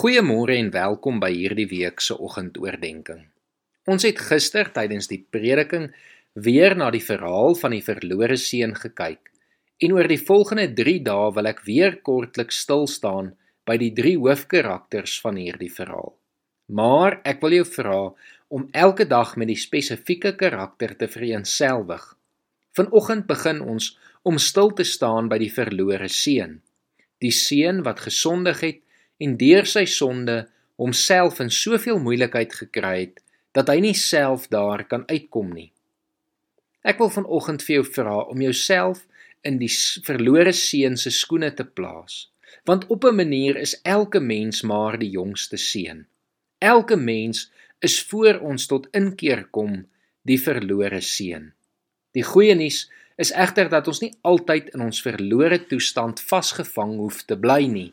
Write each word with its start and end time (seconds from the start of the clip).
Goeiemôre 0.00 0.54
en 0.56 0.70
welkom 0.72 1.18
by 1.20 1.28
hierdie 1.28 1.66
week 1.68 2.00
se 2.00 2.14
oggendoordenkings. 2.16 3.26
Ons 3.92 4.06
het 4.06 4.22
gister 4.30 4.70
tydens 4.72 5.10
die 5.10 5.18
prediking 5.20 5.90
weer 6.32 6.72
na 6.72 6.86
die 6.94 7.02
verhaal 7.04 7.52
van 7.60 7.74
die 7.76 7.82
verlore 7.84 8.38
seun 8.40 8.72
gekyk. 8.80 9.28
En 9.84 9.92
oor 9.98 10.08
die 10.08 10.22
volgende 10.24 10.70
3 10.80 10.94
dae 11.04 11.28
wil 11.36 11.50
ek 11.52 11.60
weer 11.68 11.98
kortliks 12.08 12.62
stil 12.64 12.88
staan 12.88 13.34
by 13.68 13.76
die 13.76 13.92
drie 14.00 14.16
hoofkarakters 14.16 15.20
van 15.20 15.36
hierdie 15.36 15.72
verhaal. 15.76 16.14
Maar 16.72 17.20
ek 17.28 17.44
wil 17.44 17.60
jou 17.60 17.68
vra 17.68 18.02
om 18.48 18.68
elke 18.72 19.04
dag 19.04 19.36
met 19.36 19.52
die 19.52 19.60
spesifieke 19.68 20.32
karakter 20.32 20.96
te 20.96 21.12
vereenselwig. 21.12 22.14
Vanoggend 22.72 23.28
begin 23.28 23.60
ons 23.60 23.98
om 24.24 24.40
stil 24.40 24.72
te 24.72 24.88
staan 24.96 25.28
by 25.28 25.44
die 25.44 25.52
verlore 25.52 26.08
seun. 26.08 26.62
Die 27.20 27.36
seun 27.36 27.84
wat 27.84 28.08
gesondig 28.08 28.64
het 28.64 28.86
en 29.20 29.36
deur 29.40 29.68
sy 29.68 29.84
sonde 29.84 30.46
homself 30.80 31.40
in 31.44 31.52
soveel 31.52 32.00
moeilikheid 32.00 32.54
gekry 32.62 32.94
het 33.04 33.20
dat 33.56 33.68
hy 33.68 33.80
nie 33.84 33.96
self 33.98 34.48
daar 34.48 34.84
kan 34.88 35.04
uitkom 35.10 35.52
nie. 35.52 35.70
Ek 36.86 37.00
wil 37.02 37.10
vanoggend 37.12 37.64
vir 37.66 37.80
jou 37.80 37.86
vra 37.98 38.16
om 38.32 38.40
jouself 38.40 39.04
in 39.44 39.58
die 39.60 39.70
verlore 40.06 40.52
seun 40.56 40.96
se 41.00 41.12
skoene 41.12 41.50
te 41.56 41.64
plaas, 41.64 42.30
want 42.64 42.86
op 42.88 43.04
'n 43.04 43.16
manier 43.16 43.56
is 43.56 43.76
elke 43.82 44.20
mens 44.20 44.62
maar 44.62 44.98
die 44.98 45.10
jongste 45.10 45.56
seun. 45.56 46.06
Elke 46.58 46.96
mens 46.96 47.50
is 47.80 48.02
voor 48.02 48.38
ons 48.40 48.66
tot 48.66 48.88
inkeer 48.92 49.44
kom 49.50 49.86
die 50.22 50.40
verlore 50.40 51.00
seun. 51.00 51.52
Die 52.12 52.22
goeie 52.22 52.54
nuus 52.54 52.90
is 53.16 53.32
egter 53.32 53.68
dat 53.68 53.88
ons 53.88 54.00
nie 54.00 54.12
altyd 54.22 54.72
in 54.74 54.80
ons 54.80 55.02
verlore 55.02 55.66
toestand 55.66 56.20
vasgevang 56.20 56.96
hoef 56.96 57.22
te 57.22 57.36
bly 57.36 57.66
nie. 57.66 57.92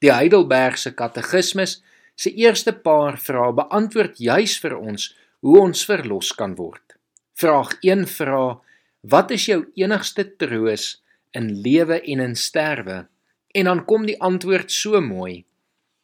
Die 0.00 0.08
Heidelbergse 0.08 0.94
Katekismes 0.96 1.82
se 2.16 2.30
eerste 2.32 2.72
paar 2.72 3.18
vrae 3.20 3.52
beantwoord 3.56 4.16
juis 4.24 4.54
vir 4.62 4.78
ons 4.78 5.10
hoe 5.44 5.58
ons 5.60 5.84
verlos 5.88 6.30
kan 6.38 6.54
word. 6.56 6.96
Vraag 7.36 7.74
1 7.84 8.06
vra: 8.08 8.56
Wat 9.04 9.30
is 9.36 9.44
jou 9.50 9.60
enigste 9.76 10.24
troos 10.40 11.02
in 11.36 11.52
lewe 11.66 12.00
en 12.00 12.24
in 12.30 12.36
sterwe? 12.36 13.04
En 13.52 13.68
dan 13.68 13.84
kom 13.84 14.08
die 14.08 14.16
antwoord 14.24 14.72
so 14.72 15.00
mooi 15.04 15.44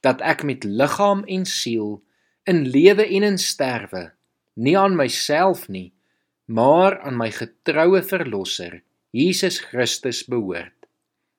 dat 0.05 0.21
ek 0.21 0.45
met 0.45 0.69
liggaam 0.69 1.25
en 1.25 1.49
siel 1.49 2.03
in 2.45 2.67
lewe 2.69 3.07
en 3.17 3.31
in 3.33 3.39
sterwe 3.41 4.11
nie 4.57 4.77
aan 4.79 4.97
myself 4.97 5.69
nie, 5.69 5.93
maar 6.49 7.01
aan 7.01 7.17
my 7.17 7.31
getroue 7.33 8.03
verlosser, 8.05 8.83
Jesus 9.13 9.59
Christus 9.61 10.23
behoort. 10.29 10.73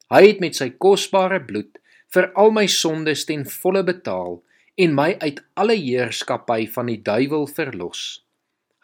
Hy 0.09 0.21
het 0.25 0.41
met 0.41 0.57
sy 0.57 0.71
kosbare 0.77 1.39
bloed 1.45 1.77
vir 2.13 2.31
al 2.35 2.51
my 2.55 2.65
sondes 2.71 3.25
ten 3.27 3.45
volle 3.45 3.83
betaal 3.83 4.39
en 4.77 4.93
my 4.95 5.15
uit 5.19 5.41
alle 5.57 5.75
heerskappy 5.75 6.67
van 6.73 6.91
die 6.91 7.01
duiwel 7.01 7.47
verlos. 7.47 8.23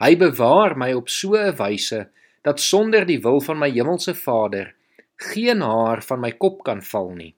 Hy 0.02 0.16
bewaar 0.20 0.76
my 0.78 0.92
op 0.94 1.10
so 1.10 1.36
'n 1.38 1.56
wyse 1.56 2.10
dat 2.44 2.60
sonder 2.60 3.06
die 3.06 3.22
wil 3.22 3.40
van 3.42 3.60
my 3.60 3.70
hemelse 3.70 4.14
Vader 4.14 4.74
geen 5.16 5.62
haar 5.62 6.02
van 6.04 6.20
my 6.20 6.32
kop 6.32 6.64
kan 6.64 6.82
val 6.82 7.10
nie. 7.16 7.36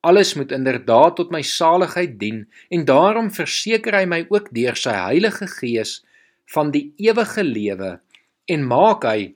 Alles 0.00 0.34
moet 0.34 0.52
inderdaad 0.52 1.16
tot 1.16 1.30
my 1.30 1.42
saligheid 1.42 2.18
dien 2.18 2.46
en 2.70 2.84
daarom 2.84 3.30
verseker 3.30 3.94
hy 3.98 4.04
my 4.06 4.26
ook 4.28 4.52
deur 4.54 4.76
sy 4.76 4.94
Heilige 4.94 5.46
Gees 5.46 6.04
van 6.54 6.70
die 6.70 6.92
ewige 6.96 7.42
lewe 7.42 8.00
en 8.46 8.66
maak 8.66 9.04
hy 9.04 9.34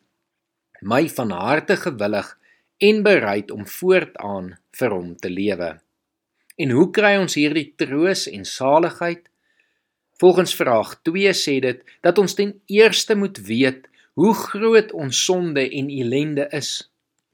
my 0.80 1.08
van 1.08 1.30
harte 1.30 1.76
gewillig 1.76 2.38
en 2.80 3.02
bereid 3.04 3.50
om 3.52 3.66
voortaan 3.68 4.54
vir 4.78 4.92
hom 4.94 5.12
te 5.20 5.28
lewe. 5.30 5.74
En 6.56 6.70
hoe 6.72 6.86
kry 6.96 7.16
ons 7.20 7.36
hierdie 7.36 7.74
troos 7.76 8.24
en 8.30 8.46
saligheid? 8.48 9.26
Volgens 10.20 10.54
vraag 10.56 10.94
2 11.04 11.34
sê 11.36 11.58
dit 11.60 11.82
dat 12.04 12.18
ons 12.20 12.34
ten 12.36 12.54
eerste 12.72 13.16
moet 13.16 13.40
weet 13.44 13.84
hoe 14.20 14.32
groot 14.34 14.92
ons 14.96 15.24
sonde 15.24 15.64
en 15.64 15.92
ellende 15.92 16.48
is. 16.56 16.70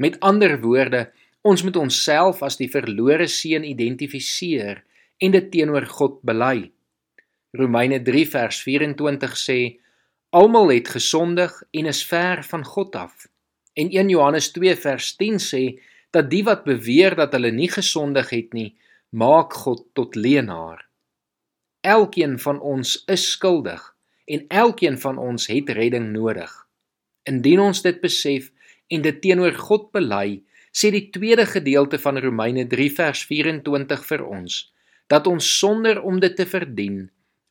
Met 0.02 0.18
ander 0.20 0.58
woorde, 0.62 1.06
ons 1.46 1.62
moet 1.62 1.78
onsself 1.78 2.42
as 2.42 2.58
die 2.58 2.70
verlore 2.70 3.26
seun 3.30 3.64
identifiseer 3.66 4.82
en 5.22 5.34
dit 5.34 5.48
teenoor 5.54 5.86
God 5.86 6.18
bely. 6.26 6.72
Romeine 7.54 8.02
3 8.02 8.26
vers 8.34 8.60
24 8.66 9.38
sê 9.38 9.60
almal 10.34 10.74
het 10.74 10.90
gesondig 10.98 11.54
en 11.70 11.86
is 11.94 12.02
ver 12.10 12.42
van 12.50 12.66
God 12.66 12.98
af. 12.98 13.30
En 13.76 13.90
1 13.92 14.08
Johannes 14.08 14.50
2 14.56 14.76
vers 14.80 15.12
10 15.20 15.40
sê 15.42 15.62
dat 16.16 16.30
die 16.32 16.42
wat 16.46 16.64
beweer 16.64 17.16
dat 17.18 17.34
hulle 17.36 17.52
nie 17.52 17.68
gesondig 17.68 18.30
het 18.32 18.54
nie, 18.56 18.70
maak 19.12 19.52
God 19.52 19.84
tot 19.92 20.16
leenaar. 20.16 20.86
Elkeen 21.84 22.38
van 22.40 22.60
ons 22.60 22.96
is 23.12 23.26
skuldig 23.36 23.82
en 24.26 24.46
elkeen 24.48 24.96
van 24.98 25.20
ons 25.20 25.46
het 25.52 25.68
redding 25.76 26.08
nodig. 26.14 26.50
Indien 27.28 27.60
ons 27.60 27.82
dit 27.82 28.00
besef 28.00 28.48
en 28.88 29.04
dit 29.04 29.20
teenoor 29.22 29.54
God 29.60 29.90
bely, 29.94 30.40
sê 30.76 30.90
die 30.92 31.08
tweede 31.12 31.46
gedeelte 31.48 31.98
van 32.00 32.18
Romeine 32.20 32.66
3 32.68 32.88
vers 32.96 33.22
24 33.28 34.08
vir 34.08 34.24
ons 34.24 34.64
dat 35.06 35.28
ons 35.30 35.46
sonder 35.58 36.00
om 36.02 36.18
dit 36.20 36.34
te 36.36 36.46
verdien 36.48 37.06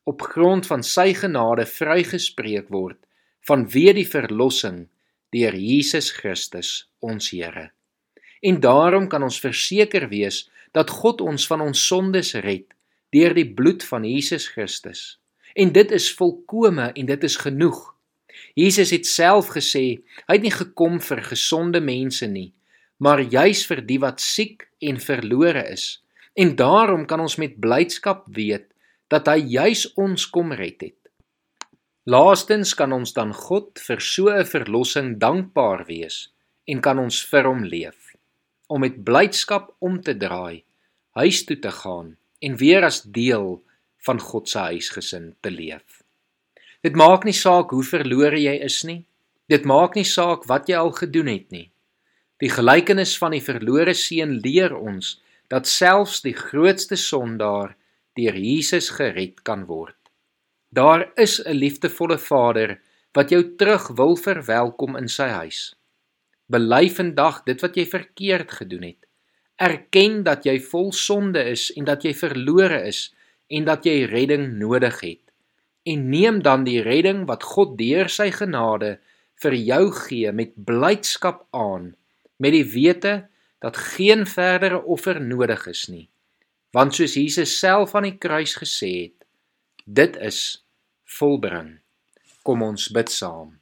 op 0.06 0.22
grond 0.34 0.66
van 0.68 0.84
sy 0.86 1.12
genade 1.16 1.64
vrygespreek 1.70 2.68
word 2.74 2.98
vanweë 3.48 3.96
die 3.98 4.06
verlossing 4.10 4.84
deur 5.34 5.54
Jesus 5.54 6.12
Christus 6.14 6.88
ons 7.00 7.30
Here. 7.30 7.70
En 8.42 8.60
daarom 8.60 9.08
kan 9.08 9.22
ons 9.22 9.40
verseker 9.40 10.08
wees 10.08 10.44
dat 10.76 10.90
God 10.90 11.20
ons 11.24 11.46
van 11.48 11.64
ons 11.64 11.86
sondes 11.88 12.34
red 12.44 12.68
deur 13.14 13.34
die 13.34 13.48
bloed 13.48 13.84
van 13.86 14.04
Jesus 14.04 14.48
Christus. 14.52 15.16
En 15.56 15.72
dit 15.72 15.92
is 15.94 16.10
volkome 16.14 16.90
en 16.92 17.06
dit 17.06 17.24
is 17.24 17.36
genoeg. 17.40 17.78
Jesus 18.54 18.92
het 18.92 19.06
self 19.08 19.54
gesê, 19.54 20.02
hy 20.28 20.36
het 20.36 20.44
nie 20.44 20.52
gekom 20.52 20.98
vir 21.00 21.22
gesonde 21.24 21.80
mense 21.80 22.26
nie, 22.28 22.50
maar 23.00 23.20
juis 23.20 23.64
vir 23.68 23.80
die 23.88 23.98
wat 24.02 24.20
siek 24.20 24.66
en 24.84 25.00
verlore 25.00 25.64
is. 25.72 26.02
En 26.36 26.52
daarom 26.56 27.06
kan 27.08 27.22
ons 27.24 27.38
met 27.40 27.56
blydskap 27.60 28.26
weet 28.36 28.68
dat 29.12 29.28
hy 29.30 29.38
juis 29.56 29.86
ons 29.96 30.28
kom 30.28 30.52
red 30.52 30.82
het. 30.84 30.98
Laastens 32.06 32.70
kan 32.78 32.92
ons 32.94 33.10
dan 33.16 33.32
God 33.34 33.80
vir 33.82 34.00
so 34.00 34.30
'n 34.30 34.46
verlossing 34.46 35.18
dankbaar 35.18 35.86
wees 35.88 36.30
en 36.70 36.80
kan 36.80 36.98
ons 37.02 37.18
vir 37.30 37.44
hom 37.44 37.64
leef 37.64 38.14
om 38.68 38.80
met 38.80 39.02
blydskap 39.02 39.74
om 39.80 40.00
te 40.00 40.14
draai, 40.14 40.62
huis 41.18 41.44
toe 41.44 41.58
te 41.58 41.70
gaan 41.70 42.16
en 42.40 42.56
weer 42.56 42.84
as 42.84 43.02
deel 43.02 43.60
van 44.06 44.20
God 44.20 44.48
se 44.48 44.58
huisgesin 44.58 45.34
te 45.42 45.50
leef. 45.50 46.02
Dit 46.82 46.94
maak 46.94 47.24
nie 47.24 47.34
saak 47.34 47.70
hoe 47.70 47.82
verlore 47.82 48.38
jy 48.38 48.54
is 48.62 48.84
nie. 48.84 49.04
Dit 49.48 49.64
maak 49.64 49.94
nie 49.96 50.06
saak 50.06 50.46
wat 50.46 50.68
jy 50.68 50.76
al 50.76 50.94
gedoen 50.94 51.26
het 51.26 51.50
nie. 51.50 51.70
Die 52.38 52.50
gelykenis 52.50 53.18
van 53.18 53.32
die 53.32 53.42
verlore 53.42 53.94
seun 53.94 54.38
leer 54.46 54.76
ons 54.76 55.20
dat 55.48 55.66
selfs 55.66 56.22
die 56.22 56.38
grootste 56.38 56.96
sondaar 56.96 57.74
deur 58.14 58.36
Jesus 58.38 58.90
gered 58.90 59.42
kan 59.42 59.66
word. 59.66 59.96
Daar 60.76 61.10
is 61.14 61.42
'n 61.42 61.56
liefdevolle 61.56 62.18
Vader 62.18 62.80
wat 63.12 63.30
jou 63.30 63.54
terug 63.56 63.88
wil 63.88 64.16
verwelkom 64.16 64.96
in 64.96 65.08
sy 65.08 65.28
huis. 65.28 65.76
Bely 66.46 66.90
vandag 66.90 67.42
dit 67.42 67.60
wat 67.60 67.76
jy 67.76 67.86
verkeerd 67.86 68.50
gedoen 68.52 68.82
het. 68.82 69.06
Erken 69.56 70.22
dat 70.22 70.44
jy 70.44 70.60
vol 70.60 70.92
sonde 70.92 71.44
is 71.44 71.72
en 71.72 71.84
dat 71.84 72.02
jy 72.02 72.14
verlore 72.14 72.82
is 72.82 73.14
en 73.46 73.64
dat 73.64 73.84
jy 73.84 74.04
redding 74.04 74.58
nodig 74.58 75.00
het. 75.00 75.32
En 75.82 76.08
neem 76.08 76.42
dan 76.42 76.64
die 76.64 76.82
redding 76.82 77.26
wat 77.26 77.42
God 77.42 77.78
deur 77.78 78.08
sy 78.08 78.30
genade 78.30 78.98
vir 79.34 79.54
jou 79.54 79.90
gee 79.92 80.32
met 80.32 80.52
blydskap 80.64 81.46
aan, 81.50 81.96
met 82.36 82.52
die 82.52 82.68
wete 82.72 83.28
dat 83.58 83.76
geen 83.76 84.26
verdere 84.26 84.82
offer 84.84 85.20
nodig 85.20 85.66
is 85.66 85.88
nie. 85.88 86.08
Want 86.70 86.94
soos 86.94 87.14
Jesus 87.14 87.58
self 87.58 87.94
aan 87.94 88.02
die 88.02 88.18
kruis 88.18 88.56
gesê 88.56 89.02
het, 89.02 89.24
dit 89.84 90.16
is 90.16 90.65
volbring. 91.06 91.78
Kom 92.42 92.62
ons 92.66 92.88
bid 92.90 93.10
saam. 93.10 93.54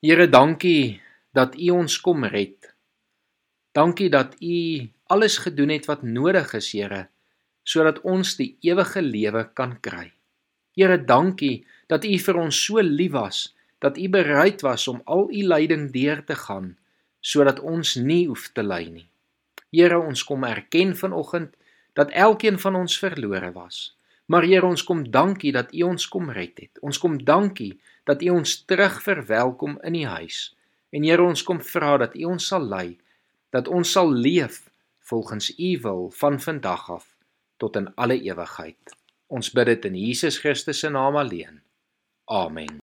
Here, 0.00 0.26
dankie 0.28 1.00
dat 1.36 1.56
U 1.56 1.70
ons 1.76 1.98
kom 2.00 2.24
red. 2.24 2.72
Dankie 3.76 4.08
dat 4.12 4.36
U 4.40 4.56
alles 5.12 5.38
gedoen 5.44 5.74
het 5.74 5.88
wat 5.90 6.02
nodig 6.02 6.54
is, 6.56 6.70
Here, 6.72 7.06
sodat 7.64 8.00
ons 8.04 8.36
die 8.40 8.54
ewige 8.64 9.02
lewe 9.04 9.44
kan 9.52 9.76
kry. 9.80 10.10
Here, 10.76 10.96
dankie 10.96 11.66
dat 11.88 12.04
U 12.04 12.16
vir 12.18 12.40
ons 12.40 12.56
so 12.56 12.80
lief 12.80 13.12
was, 13.12 13.42
dat 13.80 13.98
U 14.00 14.08
bereid 14.08 14.64
was 14.64 14.88
om 14.88 15.02
al 15.04 15.28
U 15.28 15.42
lyding 15.52 15.90
deur 15.92 16.24
te 16.24 16.36
gaan 16.46 16.74
sodat 17.26 17.58
ons 17.58 17.96
nie 17.98 18.28
hoef 18.28 18.52
te 18.54 18.62
ly 18.62 18.84
nie. 18.86 19.08
Here, 19.74 19.98
ons 19.98 20.22
kom 20.22 20.44
erken 20.46 20.92
vanoggend 20.94 21.56
dat 21.98 22.12
elkeen 22.14 22.54
van 22.62 22.76
ons 22.78 22.98
verlore 23.02 23.50
was. 23.50 23.95
Maar 24.26 24.42
Here, 24.42 24.66
ons 24.66 24.82
kom 24.84 25.04
dankie 25.10 25.52
dat 25.54 25.72
U 25.74 25.82
ons 25.86 26.08
kom 26.10 26.30
red 26.34 26.58
het. 26.58 26.80
Ons 26.82 26.98
kom 26.98 27.18
dankie 27.24 27.76
dat 28.08 28.22
U 28.22 28.30
ons 28.34 28.56
terug 28.66 28.98
verwelkom 29.02 29.78
in 29.86 29.98
U 30.02 30.04
huis. 30.18 30.56
En 30.90 31.06
Here, 31.06 31.22
ons 31.22 31.42
kom 31.46 31.60
vra 31.62 31.96
dat 32.02 32.16
U 32.18 32.24
ons 32.34 32.46
sal 32.52 32.66
lei, 32.66 32.96
dat 33.54 33.68
ons 33.68 33.92
sal 33.92 34.10
leef 34.10 34.64
volgens 35.06 35.52
U 35.58 35.70
wil 35.82 36.10
van 36.18 36.40
vandag 36.40 36.90
af 36.90 37.06
tot 37.56 37.76
in 37.76 37.92
alle 37.94 38.18
ewigheid. 38.20 38.96
Ons 39.26 39.50
bid 39.54 39.70
dit 39.70 39.88
in 39.90 40.00
Jesus 40.06 40.38
Christus 40.42 40.82
se 40.82 40.90
naam 40.90 41.16
alleen. 41.16 41.62
Amen. 42.26 42.82